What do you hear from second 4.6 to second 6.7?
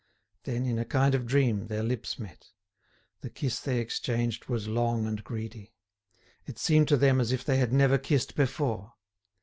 long and greedy. It